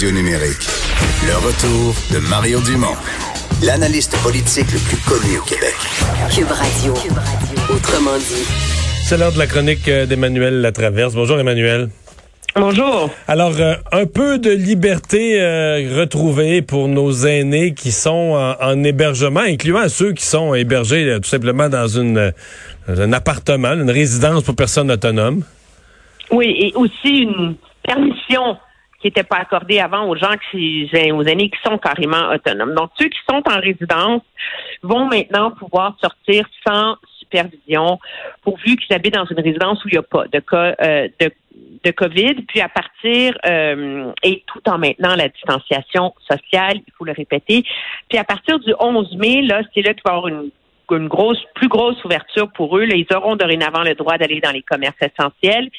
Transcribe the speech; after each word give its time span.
Radio 0.00 0.16
numérique. 0.16 0.66
Le 1.26 1.36
retour 1.46 1.94
de 2.10 2.26
Mario 2.30 2.58
Dumont, 2.60 2.96
l'analyste 3.62 4.16
politique 4.22 4.72
le 4.72 4.78
plus 4.78 4.96
connu 5.06 5.36
au 5.36 5.42
Québec. 5.42 5.74
Cube 6.34 6.50
Radio. 6.50 6.94
Autrement 7.68 8.16
dit. 8.16 8.46
C'est 9.04 9.18
l'heure 9.18 9.32
de 9.32 9.38
la 9.38 9.46
chronique 9.46 9.86
euh, 9.88 10.06
d'Emmanuel 10.06 10.62
Latraverse. 10.62 11.14
Bonjour 11.14 11.38
Emmanuel. 11.38 11.90
Bonjour. 12.56 13.10
Alors, 13.28 13.52
euh, 13.60 13.74
un 13.92 14.06
peu 14.06 14.38
de 14.38 14.50
liberté 14.50 15.38
euh, 15.38 15.94
retrouvée 15.94 16.62
pour 16.62 16.88
nos 16.88 17.12
aînés 17.12 17.74
qui 17.74 17.92
sont 17.92 18.38
en, 18.38 18.54
en 18.58 18.82
hébergement, 18.82 19.40
incluant 19.40 19.86
ceux 19.90 20.14
qui 20.14 20.24
sont 20.24 20.54
hébergés 20.54 21.04
euh, 21.10 21.18
tout 21.18 21.28
simplement 21.28 21.68
dans 21.68 21.88
une 21.88 22.32
dans 22.88 23.00
un 23.02 23.12
appartement, 23.12 23.74
une 23.74 23.90
résidence 23.90 24.44
pour 24.44 24.56
personnes 24.56 24.90
autonomes. 24.90 25.42
Oui, 26.30 26.56
et 26.58 26.72
aussi 26.74 27.18
une 27.18 27.56
permission 27.82 28.56
qui 29.00 29.06
n'était 29.06 29.24
pas 29.24 29.36
accordée 29.36 29.80
avant 29.80 30.06
aux 30.06 30.16
gens 30.16 30.34
qui, 30.50 30.90
aux 31.12 31.22
aînés 31.22 31.50
qui 31.50 31.58
sont 31.64 31.78
carrément 31.78 32.30
autonomes. 32.32 32.74
Donc, 32.74 32.90
ceux 32.98 33.08
qui 33.08 33.18
sont 33.28 33.42
en 33.48 33.60
résidence 33.60 34.22
vont 34.82 35.06
maintenant 35.06 35.50
pouvoir 35.52 35.96
sortir 36.00 36.46
sans 36.66 36.96
supervision, 37.18 37.98
pourvu 38.42 38.76
qu'ils 38.76 38.94
habitent 38.94 39.14
dans 39.14 39.26
une 39.26 39.40
résidence 39.40 39.84
où 39.84 39.88
il 39.88 39.92
n'y 39.92 39.98
a 39.98 40.02
pas 40.02 40.26
de 40.26 40.40
cas 40.40 40.74
euh, 40.80 41.08
de, 41.20 41.30
de 41.84 41.90
COVID. 41.92 42.34
Puis 42.48 42.60
à 42.60 42.68
partir, 42.68 43.38
euh, 43.46 44.12
et 44.22 44.42
tout 44.46 44.60
en 44.68 44.78
maintenant 44.78 45.14
la 45.14 45.28
distanciation 45.28 46.14
sociale, 46.30 46.78
il 46.86 46.92
faut 46.98 47.04
le 47.04 47.12
répéter. 47.12 47.64
Puis 48.08 48.18
à 48.18 48.24
partir 48.24 48.58
du 48.58 48.74
11 48.78 49.16
mai, 49.16 49.42
là, 49.42 49.62
c'est 49.74 49.82
là 49.82 49.94
qu'il 49.94 50.02
va 50.04 50.14
y 50.14 50.16
avoir 50.16 50.28
une 50.28 50.50
une 50.92 51.06
grosse, 51.08 51.38
plus 51.54 51.68
grosse 51.68 52.02
ouverture 52.04 52.50
pour 52.50 52.76
eux. 52.76 52.84
Là, 52.84 52.96
ils 52.96 53.06
auront 53.14 53.36
dorénavant 53.36 53.82
le 53.82 53.94
droit 53.94 54.18
d'aller 54.18 54.40
dans 54.40 54.50
les 54.50 54.62
commerces 54.62 54.96
essentiels. 55.00 55.70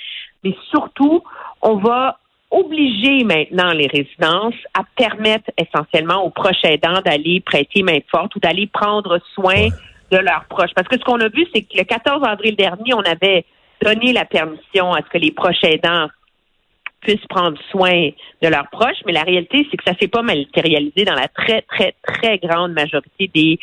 Mais 0.43 0.55
surtout, 0.70 1.23
on 1.62 1.76
va 1.76 2.20
obliger 2.51 3.23
maintenant 3.23 3.71
les 3.71 3.87
résidences 3.87 4.55
à 4.77 4.81
permettre 4.95 5.49
essentiellement 5.57 6.23
aux 6.23 6.29
proches 6.29 6.63
aidants 6.63 7.01
d'aller 7.03 7.39
prêter 7.39 7.81
main 7.81 7.99
forte 8.09 8.35
ou 8.35 8.39
d'aller 8.39 8.67
prendre 8.67 9.20
soin 9.34 9.70
de 10.12 10.17
leurs 10.17 10.45
proches. 10.49 10.71
Parce 10.76 10.87
que 10.87 10.98
ce 10.98 11.03
qu'on 11.03 11.20
a 11.21 11.29
vu, 11.29 11.48
c'est 11.53 11.61
que 11.61 11.77
le 11.77 11.84
14 11.84 12.21
avril 12.27 12.55
dernier, 12.55 12.93
on 12.93 12.99
avait 12.99 13.45
donné 13.81 14.11
la 14.13 14.26
permission 14.26 14.93
à 14.93 14.99
ce 15.01 15.09
que 15.09 15.17
les 15.17 15.31
proches 15.31 15.63
aidants 15.63 16.07
puissent 17.02 17.26
prendre 17.30 17.57
soin 17.70 18.10
de 18.41 18.48
leurs 18.48 18.70
proches, 18.70 18.99
mais 19.05 19.12
la 19.12 19.24
réalité, 19.24 19.68
c'est 19.70 19.77
que 19.77 19.84
ça 19.85 19.94
s'est 19.99 20.07
pas 20.07 20.21
matérialisé 20.21 21.04
dans 21.04 21.16
la 21.16 21.27
très, 21.27 21.62
très, 21.63 21.96
très 22.04 22.38
grande 22.38 22.74
majorité 22.74 23.30
des, 23.34 23.60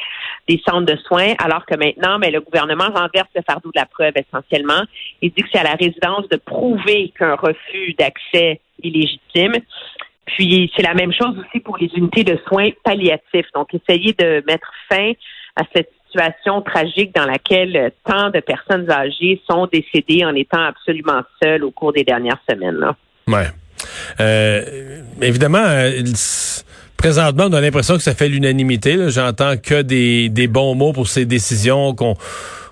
des 0.48 0.60
centres 0.68 0.86
de 0.92 0.96
soins, 0.96 1.34
alors 1.38 1.64
que 1.66 1.76
maintenant, 1.76 2.18
mais 2.18 2.30
le 2.30 2.40
gouvernement 2.40 2.88
renverse 2.94 3.28
le 3.34 3.42
fardeau 3.46 3.70
de 3.74 3.78
la 3.78 3.86
preuve 3.86 4.14
essentiellement. 4.16 4.82
Il 5.22 5.30
dit 5.30 5.42
que 5.42 5.48
c'est 5.52 5.60
à 5.60 5.64
la 5.64 5.74
résidence 5.74 6.28
de 6.28 6.36
prouver 6.36 7.12
qu'un 7.18 7.36
refus 7.36 7.94
d'accès 7.98 8.60
est 8.82 8.88
légitime. 8.88 9.54
Puis 10.26 10.70
c'est 10.76 10.82
la 10.82 10.94
même 10.94 11.12
chose 11.12 11.38
aussi 11.38 11.60
pour 11.60 11.78
les 11.78 11.90
unités 11.96 12.24
de 12.24 12.38
soins 12.46 12.68
palliatifs. 12.84 13.50
Donc, 13.54 13.74
essayer 13.74 14.12
de 14.12 14.42
mettre 14.46 14.70
fin 14.90 15.12
à 15.56 15.62
cette 15.74 15.90
situation 16.06 16.62
tragique 16.62 17.14
dans 17.14 17.26
laquelle 17.26 17.92
tant 18.04 18.30
de 18.30 18.40
personnes 18.40 18.90
âgées 18.90 19.40
sont 19.48 19.66
décédées 19.66 20.24
en 20.24 20.34
étant 20.34 20.62
absolument 20.62 21.22
seules 21.42 21.64
au 21.64 21.70
cours 21.70 21.92
des 21.92 22.04
dernières 22.04 22.40
semaines. 22.48 22.76
Là. 22.76 22.96
Ouais. 23.28 23.48
Euh, 24.20 25.00
évidemment, 25.20 25.64
euh, 25.64 26.02
présentement, 26.96 27.46
on 27.48 27.52
a 27.52 27.60
l'impression 27.60 27.96
que 27.96 28.02
ça 28.02 28.14
fait 28.14 28.28
l'unanimité. 28.28 28.96
J'entends 29.08 29.56
que 29.56 29.82
des, 29.82 30.28
des 30.28 30.48
bons 30.48 30.74
mots 30.74 30.92
pour 30.92 31.08
ces 31.08 31.24
décisions 31.24 31.94
qu'on 31.94 32.16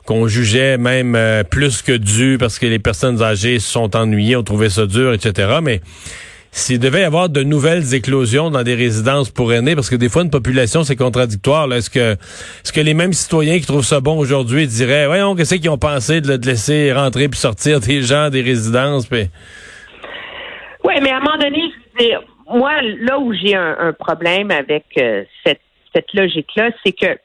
qu'on 0.04 0.28
jugeait 0.28 0.78
même 0.78 1.16
euh, 1.16 1.42
plus 1.42 1.82
que 1.82 1.90
dû 1.90 2.36
parce 2.38 2.60
que 2.60 2.66
les 2.66 2.78
personnes 2.78 3.22
âgées 3.22 3.58
se 3.58 3.68
sont 3.68 3.96
ennuyées, 3.96 4.36
ont 4.36 4.44
trouvé 4.44 4.70
ça 4.70 4.86
dur, 4.86 5.12
etc. 5.12 5.58
Mais 5.60 5.80
s'il 6.52 6.78
devait 6.78 7.00
y 7.00 7.04
avoir 7.04 7.28
de 7.28 7.42
nouvelles 7.42 7.92
éclosions 7.92 8.48
dans 8.50 8.62
des 8.62 8.76
résidences 8.76 9.30
pour 9.30 9.52
aînés, 9.52 9.74
parce 9.74 9.90
que 9.90 9.96
des 9.96 10.08
fois, 10.08 10.22
une 10.22 10.30
population, 10.30 10.84
c'est 10.84 10.94
contradictoire. 10.94 11.72
Est-ce 11.74 11.90
que, 11.90 12.12
est-ce 12.12 12.72
que 12.72 12.80
les 12.80 12.94
mêmes 12.94 13.12
citoyens 13.12 13.58
qui 13.58 13.66
trouvent 13.66 13.84
ça 13.84 13.98
bon 13.98 14.16
aujourd'hui 14.16 14.68
diraient, 14.68 15.06
voyons, 15.06 15.34
qu'est-ce 15.34 15.56
qu'ils 15.56 15.70
ont 15.70 15.76
pensé 15.76 16.20
de, 16.20 16.36
de 16.36 16.46
laisser 16.46 16.92
rentrer 16.92 17.28
puis 17.28 17.40
sortir 17.40 17.80
des 17.80 18.00
gens 18.02 18.30
des 18.30 18.42
résidences? 18.42 19.06
Puis... 19.06 19.28
Mais 21.02 21.10
à 21.10 21.16
un 21.16 21.20
moment 21.20 21.36
donné, 21.36 21.62
je 21.62 22.04
veux 22.04 22.08
dire, 22.08 22.22
moi, 22.48 22.80
là 22.82 23.18
où 23.18 23.32
j'ai 23.32 23.54
un, 23.54 23.92
problème 23.92 24.50
avec 24.50 24.84
euh, 24.98 25.24
cette, 25.44 25.60
logique-là, 26.12 26.70
c'est 26.84 26.92
que 26.92 27.18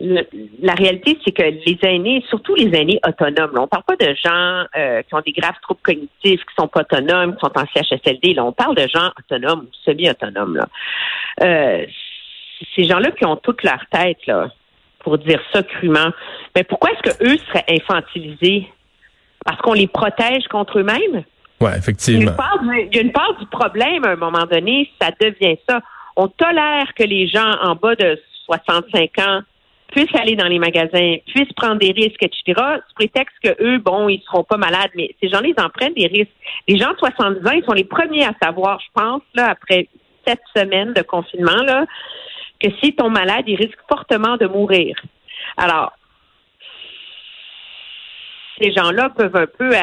la 0.00 0.74
réalité, 0.74 1.18
c'est 1.24 1.32
que 1.32 1.42
les 1.42 1.78
aînés, 1.82 2.24
surtout 2.28 2.54
les 2.54 2.76
aînés 2.76 2.98
autonomes, 3.06 3.52
on 3.56 3.68
parle 3.68 3.84
pas 3.84 3.96
de 3.96 4.14
gens 4.14 4.64
euh, 4.76 5.02
qui 5.02 5.14
ont 5.14 5.20
des 5.20 5.32
graves 5.32 5.60
troubles 5.62 5.80
cognitifs, 5.82 6.40
qui 6.40 6.54
sont 6.58 6.68
pas 6.68 6.80
autonomes, 6.80 7.34
qui 7.34 7.40
sont 7.40 7.52
en 7.56 7.64
CHSLD. 7.66 8.34
Là, 8.34 8.44
on 8.44 8.52
parle 8.52 8.74
de 8.76 8.88
gens 8.88 9.10
autonomes 9.18 9.60
ou 9.60 9.74
semi-autonomes. 9.84 10.56
Là. 10.56 10.68
Euh, 11.42 11.86
ces 12.74 12.84
gens-là 12.84 13.10
qui 13.12 13.24
ont 13.24 13.36
toute 13.36 13.62
leur 13.62 13.84
tête, 13.90 14.24
là, 14.26 14.50
pour 15.00 15.18
dire 15.18 15.40
ça 15.52 15.62
crûment. 15.62 16.10
Mais 16.56 16.64
pourquoi 16.64 16.90
est-ce 16.92 17.12
que 17.12 17.24
eux 17.24 17.36
seraient 17.48 17.64
infantilisés? 17.68 18.68
Parce 19.44 19.60
qu'on 19.60 19.72
les 19.72 19.88
protège 19.88 20.46
contre 20.48 20.78
eux-mêmes? 20.78 21.24
Oui, 21.62 21.70
effectivement. 21.76 22.32
Il 22.64 22.94
y, 22.94 22.98
a 22.98 23.02
une 23.02 23.12
part 23.12 23.36
du, 23.38 23.46
problème 23.46 24.04
à 24.04 24.10
un 24.10 24.16
moment 24.16 24.46
donné, 24.50 24.90
ça 25.00 25.10
devient 25.20 25.56
ça. 25.68 25.80
On 26.16 26.26
tolère 26.26 26.92
que 26.94 27.04
les 27.04 27.28
gens 27.28 27.52
en 27.62 27.76
bas 27.76 27.94
de 27.94 28.20
65 28.46 29.18
ans 29.20 29.40
puissent 29.92 30.14
aller 30.14 30.34
dans 30.34 30.48
les 30.48 30.58
magasins, 30.58 31.16
puissent 31.26 31.52
prendre 31.52 31.78
des 31.78 31.92
risques, 31.92 32.22
etc., 32.22 32.42
sous 32.56 32.94
prétexte 32.94 33.36
que 33.44 33.54
eux, 33.62 33.78
bon, 33.78 34.08
ils 34.08 34.22
seront 34.22 34.42
pas 34.42 34.56
malades, 34.56 34.90
mais 34.96 35.14
ces 35.22 35.28
gens-là, 35.28 35.48
ils 35.56 35.62
en 35.62 35.68
prennent 35.68 35.94
des 35.94 36.06
risques. 36.06 36.32
Les 36.66 36.78
gens 36.78 36.92
de 36.92 36.98
70 36.98 37.46
ans, 37.46 37.52
ils 37.52 37.64
sont 37.64 37.74
les 37.74 37.84
premiers 37.84 38.24
à 38.24 38.32
savoir, 38.42 38.80
je 38.80 39.00
pense, 39.00 39.22
là, 39.34 39.50
après 39.50 39.88
sept 40.26 40.40
semaines 40.56 40.94
de 40.94 41.02
confinement, 41.02 41.62
là, 41.64 41.84
que 42.60 42.70
s'ils 42.80 42.96
tombent 42.96 43.12
malades, 43.12 43.44
ils 43.46 43.56
risquent 43.56 43.86
fortement 43.88 44.36
de 44.36 44.46
mourir. 44.46 44.96
Alors, 45.56 45.92
ces 48.60 48.72
gens-là 48.72 49.10
peuvent 49.10 49.36
un 49.36 49.46
peu 49.46 49.74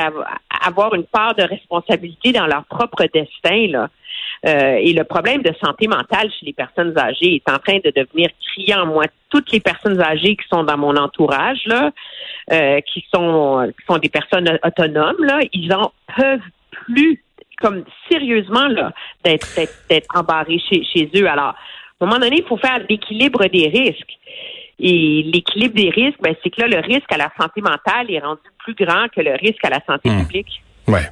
avoir 0.62 0.94
une 0.96 1.06
part 1.06 1.36
de 1.36 1.44
responsabilité 1.44 2.32
dans 2.32 2.48
leur 2.48 2.66
propre 2.66 3.06
destin. 3.14 3.68
Là. 3.68 3.90
Euh, 4.46 4.78
et 4.82 4.94
le 4.94 5.04
problème 5.04 5.42
de 5.42 5.54
santé 5.64 5.88
mentale 5.88 6.30
chez 6.32 6.46
les 6.46 6.54
personnes 6.54 6.98
âgées 6.98 7.36
est 7.36 7.50
en 7.50 7.58
train 7.58 7.78
de 7.84 7.92
devenir 7.96 8.30
criant. 8.48 8.86
Moi, 8.86 9.06
toutes 9.30 9.52
les 9.52 9.60
personnes 9.60 10.00
âgées 10.02 10.36
qui 10.36 10.48
sont 10.50 10.64
dans 10.64 10.78
mon 10.78 10.96
entourage, 10.96 11.62
là, 11.66 11.92
euh, 12.52 12.80
qui 12.82 13.06
sont 13.14 13.72
qui 13.78 13.86
sont 13.86 13.98
des 13.98 14.10
personnes 14.10 14.60
autonomes, 14.64 15.24
là, 15.24 15.40
ils 15.54 15.74
en 15.74 15.92
peuvent 16.16 16.40
plus, 16.72 17.22
comme 17.62 17.84
sérieusement 18.10 18.68
là, 18.68 18.94
d'être 19.24 19.48
d'être 19.90 20.08
embarrés 20.16 20.60
chez, 20.70 20.84
chez 20.86 21.10
eux. 21.16 21.28
Alors, 21.28 21.54
à 22.00 22.06
un 22.06 22.06
moment 22.06 22.20
donné, 22.20 22.38
il 22.40 22.46
faut 22.46 22.58
faire 22.58 22.80
l'équilibre 22.90 23.46
des 23.48 23.68
risques. 23.68 24.18
Et 24.82 25.24
l'équilibre 25.24 25.76
des 25.76 25.90
risques, 25.90 26.20
ben, 26.22 26.34
c'est 26.42 26.50
que 26.50 26.62
là, 26.62 26.68
le 26.68 26.80
risque 26.80 27.12
à 27.12 27.18
la 27.18 27.30
santé 27.38 27.60
mentale 27.60 28.10
est 28.10 28.20
rendu 28.20 28.42
plus 28.74 28.86
grand 28.86 29.08
que 29.16 29.22
le 29.22 29.34
risque 29.34 29.64
à 29.64 29.70
la 29.70 29.80
santé 29.86 30.10
mmh. 30.10 30.22
publique. 30.22 30.62
Ouais. 30.88 31.10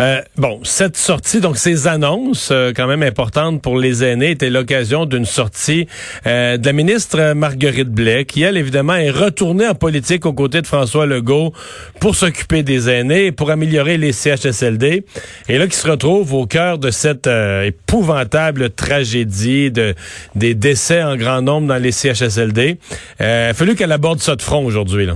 Euh, 0.00 0.20
bon, 0.36 0.60
cette 0.62 0.96
sortie, 0.96 1.40
donc 1.40 1.56
ces 1.56 1.86
annonces 1.86 2.50
euh, 2.52 2.72
quand 2.74 2.86
même 2.86 3.02
importantes 3.02 3.62
pour 3.62 3.78
les 3.78 4.04
aînés, 4.04 4.30
étaient 4.30 4.50
l'occasion 4.50 5.06
d'une 5.06 5.24
sortie 5.24 5.86
euh, 6.26 6.56
de 6.56 6.66
la 6.66 6.72
ministre 6.72 7.32
Marguerite 7.32 7.90
Blais, 7.90 8.24
qui 8.24 8.42
elle 8.42 8.56
évidemment 8.56 8.94
est 8.94 9.10
retournée 9.10 9.66
en 9.66 9.74
politique 9.74 10.26
aux 10.26 10.32
côtés 10.32 10.62
de 10.62 10.66
François 10.66 11.06
Legault 11.06 11.52
pour 12.00 12.14
s'occuper 12.14 12.62
des 12.62 12.88
aînés, 12.88 13.32
pour 13.32 13.50
améliorer 13.50 13.96
les 13.96 14.12
CHSLD, 14.12 15.04
et 15.48 15.58
là 15.58 15.66
qui 15.66 15.76
se 15.76 15.88
retrouve 15.88 16.34
au 16.34 16.46
cœur 16.46 16.78
de 16.78 16.90
cette 16.90 17.26
euh, 17.26 17.64
épouvantable 17.64 18.70
tragédie 18.70 19.70
de 19.70 19.94
des 20.34 20.54
décès 20.54 21.02
en 21.02 21.16
grand 21.16 21.42
nombre 21.42 21.66
dans 21.66 21.82
les 21.82 21.92
CHSLD. 21.92 22.78
Euh, 23.20 23.46
il 23.48 23.50
a 23.50 23.54
fallu 23.54 23.74
qu'elle 23.74 23.92
aborde 23.92 24.20
ça 24.20 24.36
de 24.36 24.42
front 24.42 24.64
aujourd'hui 24.64 25.06
là. 25.06 25.14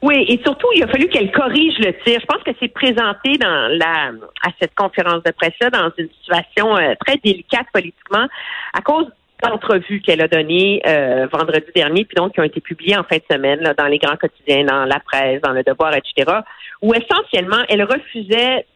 Oui, 0.00 0.24
et 0.28 0.40
surtout, 0.44 0.68
il 0.76 0.82
a 0.84 0.86
fallu 0.86 1.08
qu'elle 1.08 1.32
corrige 1.32 1.76
le 1.78 1.92
tir. 2.04 2.20
Je 2.20 2.26
pense 2.26 2.42
que 2.44 2.52
c'est 2.60 2.68
présenté 2.68 3.36
dans 3.38 3.68
la 3.76 4.12
à 4.46 4.50
cette 4.60 4.74
conférence 4.74 5.22
de 5.24 5.32
presse-là 5.32 5.70
dans 5.70 5.90
une 5.98 6.08
situation 6.20 6.76
euh, 6.76 6.94
très 7.04 7.16
délicate 7.16 7.66
politiquement 7.72 8.26
à 8.74 8.80
cause 8.80 9.06
d'entrevues 9.42 10.00
qu'elle 10.00 10.22
a 10.22 10.28
données 10.28 10.82
euh, 10.86 11.26
vendredi 11.32 11.66
dernier, 11.74 12.04
puis 12.04 12.14
donc 12.16 12.34
qui 12.34 12.40
ont 12.40 12.44
été 12.44 12.60
publiées 12.60 12.96
en 12.96 13.04
fin 13.04 13.16
de 13.16 13.22
semaine 13.30 13.60
là, 13.60 13.74
dans 13.74 13.86
les 13.86 13.98
grands 13.98 14.16
quotidiens, 14.16 14.64
dans 14.64 14.84
la 14.84 15.00
presse, 15.00 15.40
dans 15.42 15.52
le 15.52 15.62
devoir, 15.62 15.94
etc., 15.94 16.38
où 16.82 16.94
essentiellement 16.94 17.62
elle 17.68 17.82
refusait 17.82 18.66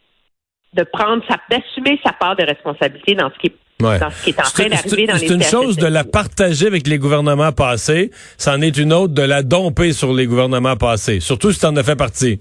de 0.74 0.84
prendre 0.84 1.22
sa 1.28 1.36
d'assumer 1.50 2.00
sa 2.04 2.12
part 2.12 2.36
de 2.36 2.44
responsabilité 2.44 3.14
dans 3.14 3.30
ce 3.30 3.38
qui 3.38 3.48
est 3.48 3.56
Ouais. 3.82 3.98
dans 3.98 4.10
ce 4.10 4.24
qui 4.24 4.30
est 4.30 4.40
en 4.40 4.42
train 4.42 4.68
d'arriver 4.68 5.06
dans 5.06 5.14
les 5.14 5.18
C'est 5.18 5.34
une 5.34 5.42
chose 5.42 5.76
de 5.76 5.86
la 5.86 6.04
partager 6.04 6.66
avec 6.66 6.86
les 6.86 6.98
gouvernements 6.98 7.52
passés, 7.52 8.10
c'en 8.38 8.60
est 8.60 8.76
une 8.76 8.92
autre 8.92 9.14
de 9.14 9.22
la 9.22 9.42
domper 9.42 9.92
sur 9.92 10.12
les 10.12 10.26
gouvernements 10.26 10.76
passés, 10.76 11.20
surtout 11.20 11.52
si 11.52 11.60
tu 11.60 11.66
en 11.66 11.76
as 11.76 11.82
fait 11.82 11.96
partie. 11.96 12.40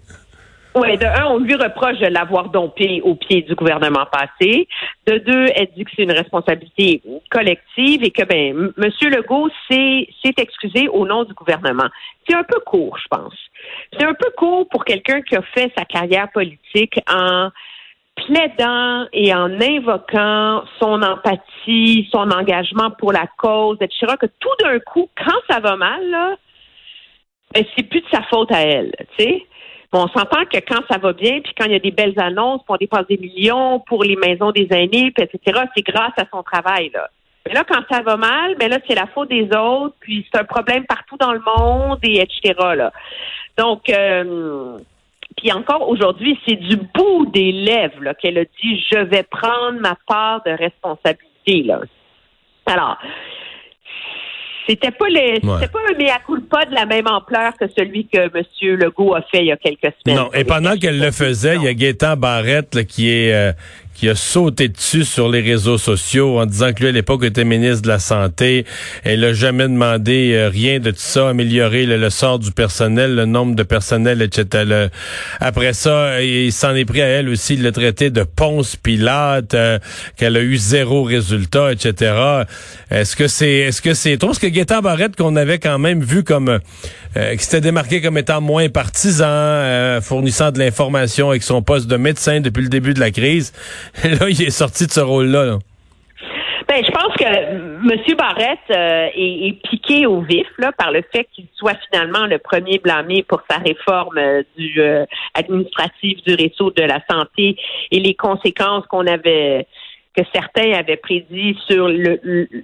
Oui, 0.74 0.98
de 0.98 1.06
un, 1.06 1.26
on 1.26 1.40
lui 1.40 1.56
reproche 1.56 2.00
de 2.00 2.08
l'avoir 2.08 2.50
dompé 2.50 3.02
au 3.04 3.16
pied 3.16 3.42
du 3.42 3.56
gouvernement 3.56 4.06
passé. 4.10 4.70
De 5.06 5.18
deux, 5.18 5.48
elle 5.54 5.68
dit 5.76 5.84
que 5.84 5.92
c'est 5.94 6.04
une 6.04 6.14
responsabilité 6.14 7.02
collective 7.30 8.04
et 8.04 8.12
que 8.12 8.24
ben 8.24 8.72
M. 8.78 9.10
Legault 9.10 9.50
s'est 9.70 10.08
excusé 10.38 10.88
au 10.88 11.06
nom 11.06 11.26
du 11.26 11.34
gouvernement. 11.34 11.90
C'est 12.26 12.36
un 12.36 12.44
peu 12.44 12.60
court, 12.62 12.98
je 13.04 13.08
pense. 13.10 13.34
C'est 13.98 14.06
un 14.06 14.14
peu 14.14 14.30
court 14.38 14.66
pour 14.70 14.86
quelqu'un 14.86 15.22
qui 15.22 15.36
a 15.36 15.42
fait 15.54 15.74
sa 15.78 15.84
carrière 15.84 16.32
politique 16.32 16.98
en 17.12 17.50
plaidant 18.16 19.08
et 19.14 19.34
en 19.34 19.60
invoquant 19.60 20.64
son 20.80 21.02
empathie, 21.02 22.08
son 22.12 22.30
engagement 22.32 22.92
pour 22.92 23.12
la 23.12 23.28
cause, 23.38 23.78
etc., 23.82 24.16
que 24.20 24.28
tout 24.40 24.50
d'un 24.64 24.80
coup, 24.80 25.10
quand 25.18 25.40
ça 25.50 25.60
va 25.60 25.76
mal, 25.76 26.10
là, 26.10 26.36
ben, 27.54 27.66
c'est 27.76 27.84
plus 27.84 28.02
de 28.02 28.10
sa 28.12 28.22
faute 28.24 28.52
à 28.52 28.62
elle, 28.62 28.92
tu 29.18 29.24
sais. 29.24 29.46
Bon, 29.92 30.06
on 30.06 30.08
s'entend 30.08 30.46
que 30.46 30.58
quand 30.60 30.82
ça 30.90 30.98
va 31.00 31.12
bien, 31.12 31.42
puis 31.42 31.54
quand 31.58 31.66
il 31.66 31.74
y 31.74 31.76
a 31.76 31.80
des 31.80 31.92
belles 31.92 32.18
annonces, 32.18 32.62
puis 32.64 32.70
on 32.74 32.78
dépasse 32.78 33.08
des 33.08 33.18
millions 33.18 33.82
pour 33.82 34.06
les 34.06 34.16
maisons 34.16 34.52
des 34.52 34.68
aînés, 34.72 35.12
puis 35.12 35.24
etc., 35.24 35.64
c'est 35.76 35.86
grâce 35.86 36.14
à 36.18 36.24
son 36.32 36.44
travail, 36.44 36.92
là. 36.94 37.10
Mais 37.46 37.54
là, 37.54 37.64
quand 37.68 37.82
ça 37.90 38.02
va 38.02 38.18
mal, 38.18 38.52
mais 38.52 38.70
ben 38.70 38.72
là, 38.72 38.78
c'est 38.88 38.96
la 38.96 39.08
faute 39.08 39.30
des 39.30 39.50
autres, 39.56 39.96
puis 40.00 40.26
c'est 40.32 40.40
un 40.40 40.44
problème 40.44 40.86
partout 40.86 41.18
dans 41.18 41.34
le 41.34 41.42
monde, 41.42 42.00
et 42.04 42.22
etc.. 42.22 42.54
Donc, 43.58 43.90
euh, 43.90 44.78
puis 45.38 45.52
encore 45.52 45.88
aujourd'hui, 45.88 46.38
c'est 46.48 46.56
du 46.56 46.78
bout 46.78 47.26
des 47.28 47.52
lèvres 47.52 48.14
qu'elle 48.22 48.38
a 48.38 48.44
dit 48.44 48.84
je 48.92 49.00
vais 49.00 49.24
prendre 49.24 49.80
ma 49.80 49.98
part 50.08 50.42
de 50.46 50.52
responsabilité. 50.52 51.64
Là. 51.64 51.82
Alors, 52.66 52.98
c'était 54.68 54.92
pas 54.92 55.10
les, 55.10 55.36
c'était 55.36 55.68
pas 55.68 55.80
un 55.90 55.98
mea 55.98 56.20
culpa 56.26 56.66
de 56.66 56.76
la 56.76 56.86
même 56.86 57.08
ampleur 57.08 57.54
que 57.60 57.66
celui 57.76 58.08
que 58.08 58.20
M. 58.20 58.78
Legault 58.78 59.16
a 59.16 59.22
fait 59.24 59.40
il 59.40 59.46
y 59.46 59.52
a 59.52 59.58
quelques 59.58 59.94
semaines. 60.06 60.24
Non, 60.24 60.30
et 60.34 60.44
pendant 60.44 60.76
qu'elle 60.78 61.00
le 61.00 61.12
faisait, 61.12 61.56
il 61.56 61.64
y 61.64 61.68
a 61.68 61.74
Gaétan 61.74 62.16
Barrette 62.16 62.86
qui 62.86 63.10
est 63.10 63.34
euh, 63.34 63.54
qui 63.94 64.10
a 64.10 64.16
sauté 64.16 64.68
dessus 64.68 65.06
sur 65.06 65.30
les 65.30 65.42
réseaux 65.42 65.78
sociaux 65.78 66.40
en 66.40 66.46
disant 66.46 66.74
que 66.74 66.82
lui, 66.82 66.88
à 66.90 66.92
l'époque, 66.92 67.24
était 67.24 67.44
ministre 67.44 67.84
de 67.84 67.88
la 67.88 68.00
Santé. 68.00 68.66
Elle 69.04 69.24
a 69.24 69.34
jamais 69.34 69.64
demandé 69.64 70.34
euh, 70.34 70.50
rien 70.50 70.80
de 70.80 70.92
tout 70.92 70.98
ça, 70.98 71.30
améliorer 71.30 71.86
le, 71.86 72.10
sort 72.10 72.40
du 72.40 72.52
personnel, 72.52 73.16
le 73.16 73.26
nombre 73.26 73.56
de 73.56 73.64
personnel, 73.64 74.22
etc. 74.22 74.88
après 75.40 75.74
ça, 75.74 76.22
il 76.22 76.52
s'en 76.52 76.74
est 76.76 76.86
pris 76.86 77.02
à 77.02 77.06
elle 77.06 77.30
aussi 77.30 77.58
de 77.58 77.64
le 77.64 77.72
traiter 77.72 78.10
de 78.10 78.24
Ponce 78.24 78.76
Pilate, 78.76 79.54
euh, 79.54 79.80
qu'elle 80.18 80.38
a 80.38 80.42
eu 80.42 80.58
zéro 80.58 81.04
résultat, 81.04 81.72
etc. 81.72 82.44
Est-ce 82.90 83.16
que 83.16 83.28
c'est 83.28 83.52
est-ce 83.52 83.82
que 83.82 83.94
c'est 83.94 84.18
trop? 84.18 84.30
Parce 84.30 84.40
que 84.40 84.48
Gaétan 84.48 84.82
Barrette, 84.82 85.16
qu'on 85.16 85.36
avait 85.36 85.60
quand 85.60 85.78
même 85.78 86.02
vu 86.02 86.24
comme 86.24 86.60
euh, 87.18 87.36
qui 87.36 87.44
s'était 87.44 87.62
démarqué 87.62 88.02
comme 88.02 88.18
étant 88.18 88.42
moins 88.42 88.70
partisan, 88.70 90.00
fournissant 90.02 90.52
de 90.52 90.60
l'information 90.60 91.30
avec 91.30 91.44
son 91.44 91.62
poste 91.62 91.88
de 91.88 91.98
médecin 91.98 92.40
depuis 92.40 92.64
le 92.64 92.70
début 92.70 92.94
de 92.94 93.00
la 93.00 93.12
crise, 93.12 93.52
là, 94.04 94.30
il 94.30 94.42
est 94.42 94.50
sorti 94.50 94.88
de 94.88 94.92
ce 94.92 95.02
rôle-là. 95.02 95.60
Ben, 96.72 96.86
je 96.86 96.92
pense 96.92 97.14
que 97.18 97.26
M. 97.26 98.16
Barrette 98.18 98.60
euh, 98.70 99.10
est, 99.14 99.62
piqué 99.62 100.06
au 100.06 100.22
vif 100.22 100.48
là, 100.58 100.72
par 100.72 100.92
le 100.92 101.04
fait 101.14 101.28
qu'il 101.34 101.48
soit 101.54 101.78
finalement 101.92 102.26
le 102.28 102.38
premier 102.38 102.78
blâmé 102.78 103.24
pour 103.24 103.42
sa 103.50 103.58
réforme 103.58 104.18
euh, 104.18 104.44
euh, 104.78 105.06
administrative 105.34 106.24
du 106.26 106.34
réseau 106.34 106.72
de 106.72 106.84
la 106.84 107.02
santé 107.12 107.58
et 107.92 108.00
les 108.00 108.14
conséquences 108.14 108.86
qu'on 108.88 109.06
avait 109.06 109.68
que 110.16 110.24
certains 110.34 110.74
avaient 110.74 110.98
prédit 110.98 111.58
sur 111.70 111.88
le, 111.88 112.20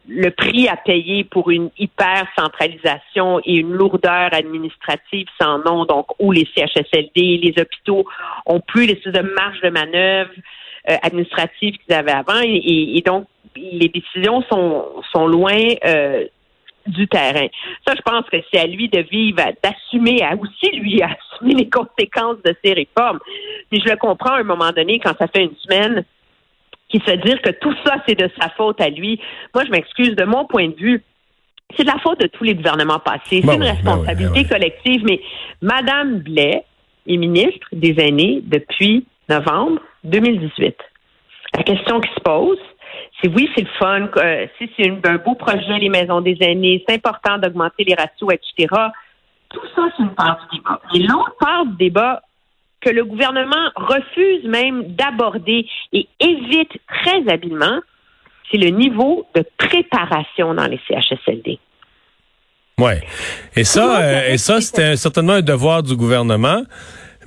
le, 0.07 0.31
prix 0.31 0.67
à 0.67 0.75
payer 0.75 1.23
pour 1.23 1.49
une 1.49 1.69
hyper 1.77 2.27
centralisation 2.38 3.39
et 3.45 3.55
une 3.55 3.71
lourdeur 3.71 4.33
administrative 4.33 5.27
sans 5.39 5.59
nom, 5.59 5.85
donc 5.85 6.07
où 6.19 6.33
les 6.33 6.45
CHSLD, 6.55 7.39
les 7.41 7.53
hôpitaux 7.57 8.05
ont 8.45 8.59
plus 8.59 8.85
les 8.85 8.95
de 8.95 9.21
marge 9.21 9.61
de 9.61 9.69
manœuvre 9.69 10.31
euh, 10.89 10.95
administratives 11.01 11.77
qu'ils 11.77 11.95
avaient 11.95 12.11
avant. 12.11 12.41
Et, 12.44 13.01
donc, 13.05 13.27
les 13.55 13.88
décisions 13.88 14.43
sont, 14.51 14.85
sont 15.13 15.27
loin 15.27 15.57
euh, 15.85 16.25
du 16.88 17.07
terrain. 17.07 17.47
Ça, 17.88 17.93
je 17.95 18.01
pense 18.01 18.25
que 18.29 18.38
c'est 18.51 18.59
à 18.59 18.67
lui 18.67 18.89
de 18.89 19.00
vivre, 19.00 19.41
d'assumer, 19.63 20.21
à 20.21 20.35
aussi 20.35 20.75
lui 20.75 21.01
assumer 21.01 21.53
les 21.53 21.69
conséquences 21.69 22.41
de 22.43 22.53
ces 22.63 22.73
réformes. 22.73 23.19
Mais 23.71 23.79
je 23.79 23.89
le 23.89 23.95
comprends 23.95 24.33
à 24.33 24.39
un 24.39 24.43
moment 24.43 24.71
donné, 24.71 25.00
quand 25.00 25.17
ça 25.17 25.27
fait 25.27 25.43
une 25.43 25.55
semaine, 25.57 26.03
qu'il 26.89 27.01
se 27.04 27.12
dire 27.12 27.42
que 27.42 27.51
tout 27.51 27.74
ça, 27.86 27.95
c'est 28.07 28.18
de 28.18 28.30
sa 28.39 28.50
faute 28.50 28.80
à 28.81 28.89
lui. 28.89 29.19
Moi, 29.54 29.66
je 29.66 29.72
m'excuse, 29.72 30.16
de 30.16 30.24
mon 30.24 30.45
point 30.45 30.69
de 30.69 30.75
vue, 30.75 31.04
c'est 31.75 31.84
de 31.84 31.89
la 31.89 32.00
faute 32.00 32.19
de 32.22 32.28
tous 32.28 32.44
les 32.44 32.56
gouvernements 32.56 33.00
passés. 33.00 33.42
C'est 33.42 33.45
ben 33.45 33.54
une 33.54 33.60
ben 33.60 33.72
responsabilité 33.72 34.44
ben 34.44 34.50
collective. 34.50 35.04
Mais 35.06 35.19
Madame 35.62 36.19
Blais 36.19 36.63
est 37.07 37.18
ministre 37.18 37.68
des 37.74 37.95
aînés 38.00 38.42
depuis 38.44 39.06
novembre 39.30 39.81
2018. 40.06 40.75
La 41.56 41.63
question 41.63 42.00
qui 42.00 42.10
se 42.13 42.22
pose, 42.22 42.60
c'est 43.22 43.30
oui, 43.30 43.50
c'est 43.56 43.63
le 43.63 43.69
fun, 43.80 44.10
euh, 44.18 44.48
si 44.57 44.69
c'est 44.78 44.89
un 44.89 45.18
beau 45.18 45.36
projet, 45.36 45.80
les 45.80 45.89
maisons 45.89 46.22
des 46.22 46.38
aînés, 46.42 46.84
c'est 46.88 46.95
important 46.95 47.38
d'augmenter 47.38 47.84
les 47.84 47.95
ratios, 47.95 48.31
etc. 48.31 48.74
Tout 49.50 49.62
ça, 49.75 49.84
c'est 49.95 50.04
une 50.04 50.13
part 50.13 50.48
du 50.51 50.57
débat. 50.57 50.81
Et 50.94 51.00
l'autre 51.00 51.36
part 51.39 51.66
du 51.66 51.75
débat 51.78 52.22
que 52.81 52.89
le 52.89 53.03
gouvernement 53.06 53.71
refuse 53.75 54.45
même 54.45 54.95
d'aborder 54.95 55.68
et 55.94 56.07
évite 56.19 56.77
très 56.88 57.27
habilement, 57.31 57.79
c'est 58.51 58.57
le 58.57 58.69
niveau 58.69 59.27
de 59.35 59.44
préparation 59.57 60.53
dans 60.53 60.68
les 60.68 60.79
CHSLD. 60.88 61.59
Oui. 62.79 62.94
Et 63.56 63.63
ça, 63.63 64.01
euh, 64.01 64.33
et 64.33 64.38
ça, 64.38 64.62
c'était 64.62 64.95
certainement 64.95 65.33
un 65.33 65.41
devoir 65.41 65.81
du 65.81 65.95
gouvernement 65.95 66.63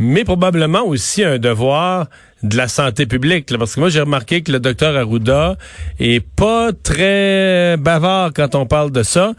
mais 0.01 0.25
probablement 0.25 0.83
aussi 0.83 1.23
un 1.23 1.39
devoir 1.39 2.07
de 2.43 2.57
la 2.57 2.69
santé 2.69 3.07
publique. 3.07 3.47
parce 3.59 3.75
que 3.75 3.81
moi, 3.81 3.89
j'ai 3.91 4.01
remarqué 4.01 4.43
que 4.43 4.51
le 4.51 4.61
docteur 4.61 4.97
Arruda 4.97 5.57
est 5.99 6.25
pas 6.25 6.71
très 6.73 7.77
bavard 7.77 8.31
quand 8.35 8.55
on 8.55 8.67
parle 8.67 8.91
de 8.91 9.03
ça. 9.03 9.33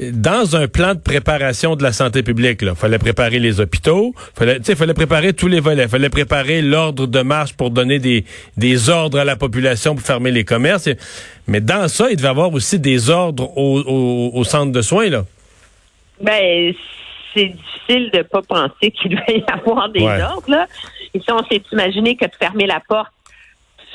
Dans 0.00 0.56
un 0.56 0.68
plan 0.68 0.94
de 0.94 1.00
préparation 1.00 1.74
de 1.76 1.82
la 1.82 1.92
santé 1.92 2.22
publique, 2.22 2.60
il 2.62 2.74
fallait 2.74 2.98
préparer 2.98 3.38
les 3.38 3.60
hôpitaux, 3.60 4.14
fallait, 4.36 4.60
fallait 4.60 4.94
préparer 4.94 5.32
tous 5.32 5.48
les 5.48 5.60
volets, 5.60 5.88
fallait 5.88 6.10
préparer 6.10 6.62
l'ordre 6.62 7.06
de 7.06 7.20
marche 7.22 7.54
pour 7.54 7.70
donner 7.70 7.98
des, 7.98 8.24
des 8.56 8.88
ordres 8.88 9.18
à 9.18 9.24
la 9.24 9.36
population 9.36 9.94
pour 9.94 10.04
fermer 10.04 10.30
les 10.30 10.44
commerces. 10.44 10.88
Mais 11.46 11.60
dans 11.60 11.88
ça, 11.88 12.06
il 12.10 12.16
devait 12.16 12.28
avoir 12.28 12.52
aussi 12.52 12.78
des 12.78 13.10
ordres 13.10 13.50
au, 13.56 13.80
au, 13.80 14.30
au 14.34 14.44
centre 14.44 14.72
de 14.72 14.82
soins, 14.82 15.10
là. 15.10 15.24
Ben, 16.20 16.72
c'est 17.34 17.46
difficile 17.46 18.10
de 18.12 18.22
pas 18.22 18.42
penser 18.42 18.90
qu'il 18.90 19.10
doit 19.16 19.30
y 19.30 19.44
avoir 19.48 19.88
des 19.88 20.04
ordres. 20.04 20.48
Là. 20.50 20.66
Et 21.12 21.20
si 21.20 21.30
on 21.30 21.42
s'est 21.44 21.62
imaginé 21.72 22.16
que 22.16 22.26
de 22.26 22.34
fermer 22.38 22.66
la 22.66 22.80
porte 22.80 23.12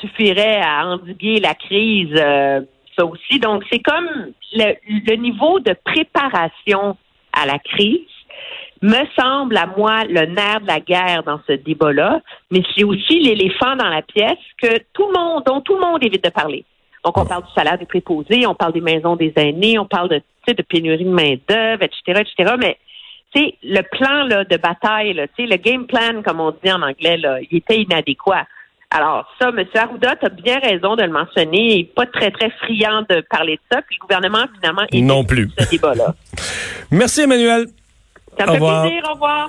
suffirait 0.00 0.60
à 0.62 0.86
endiguer 0.86 1.40
la 1.40 1.54
crise, 1.54 2.14
euh, 2.16 2.60
ça 2.96 3.04
aussi. 3.04 3.38
Donc, 3.38 3.64
c'est 3.70 3.80
comme 3.80 4.32
le, 4.52 5.16
niveau 5.16 5.60
de 5.60 5.74
préparation 5.84 6.96
à 7.32 7.46
la 7.46 7.58
crise 7.58 8.00
me 8.82 9.04
semble 9.18 9.56
à 9.58 9.66
moi 9.66 10.04
le 10.04 10.24
nerf 10.24 10.62
de 10.62 10.66
la 10.66 10.80
guerre 10.80 11.22
dans 11.22 11.38
ce 11.46 11.52
débat-là, 11.52 12.22
mais 12.50 12.62
c'est 12.74 12.84
aussi 12.84 13.20
l'éléphant 13.20 13.76
dans 13.76 13.88
la 13.88 14.00
pièce 14.00 14.38
que 14.60 14.78
tout 14.94 15.06
le 15.06 15.18
monde, 15.18 15.42
dont 15.44 15.60
tout 15.60 15.74
le 15.74 15.80
monde 15.80 16.02
évite 16.02 16.24
de 16.24 16.30
parler. 16.30 16.64
Donc, 17.04 17.16
on 17.18 17.26
parle 17.26 17.44
du 17.44 17.52
salaire 17.54 17.78
des 17.78 17.86
préposés, 17.86 18.46
on 18.46 18.54
parle 18.54 18.72
des 18.72 18.80
maisons 18.80 19.16
des 19.16 19.32
aînés, 19.36 19.78
on 19.78 19.86
parle 19.86 20.08
de, 20.08 20.22
de 20.46 20.62
pénurie 20.62 21.04
de 21.04 21.10
main-d'œuvre, 21.10 21.82
etc., 21.82 22.22
etc., 22.22 22.54
mais 22.58 22.78
sais, 23.38 23.54
le 23.62 23.82
plan 23.82 24.24
là, 24.24 24.44
de 24.44 24.56
bataille, 24.56 25.14
là, 25.14 25.26
le 25.38 25.56
game 25.56 25.86
plan, 25.86 26.22
comme 26.24 26.40
on 26.40 26.50
dit 26.50 26.72
en 26.72 26.82
anglais, 26.82 27.16
là, 27.16 27.38
il 27.50 27.58
était 27.58 27.80
inadéquat. 27.80 28.46
Alors, 28.92 29.24
ça, 29.40 29.50
M. 29.50 29.64
Arruda, 29.74 30.16
tu 30.16 30.26
as 30.26 30.28
bien 30.30 30.58
raison 30.58 30.96
de 30.96 31.02
le 31.02 31.10
mentionner. 31.10 31.74
Il 31.74 31.76
n'est 31.78 31.84
pas 31.84 32.06
très, 32.06 32.32
très 32.32 32.50
friand 32.50 33.02
de 33.08 33.20
parler 33.30 33.54
de 33.54 33.60
ça. 33.70 33.82
Puis 33.82 33.96
le 34.00 34.06
gouvernement, 34.06 34.46
finalement, 34.56 34.82
non 34.92 35.24
plus. 35.24 35.48
ce 35.56 35.70
débat-là. 35.70 36.14
Merci, 36.90 37.20
Emmanuel. 37.22 37.66
Ça 38.36 38.46
me 38.46 38.52
fait 38.52 38.58
plaisir. 38.58 39.02
Au 39.08 39.14
revoir. 39.14 39.48